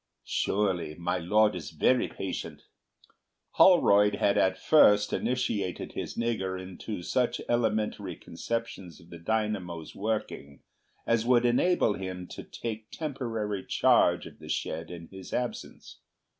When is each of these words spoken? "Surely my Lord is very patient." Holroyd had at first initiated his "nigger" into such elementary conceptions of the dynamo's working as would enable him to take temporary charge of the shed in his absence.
"Surely 0.25 0.95
my 0.95 1.19
Lord 1.19 1.53
is 1.55 1.69
very 1.69 2.07
patient." 2.07 2.63
Holroyd 3.51 4.15
had 4.15 4.35
at 4.35 4.57
first 4.57 5.13
initiated 5.13 5.91
his 5.91 6.15
"nigger" 6.17 6.59
into 6.59 7.03
such 7.03 7.39
elementary 7.47 8.15
conceptions 8.15 8.99
of 8.99 9.11
the 9.11 9.19
dynamo's 9.19 9.93
working 9.93 10.63
as 11.05 11.23
would 11.27 11.45
enable 11.45 11.93
him 11.93 12.25
to 12.29 12.41
take 12.41 12.89
temporary 12.89 13.63
charge 13.63 14.25
of 14.25 14.39
the 14.39 14.49
shed 14.49 14.89
in 14.89 15.05
his 15.09 15.33
absence. 15.35 15.99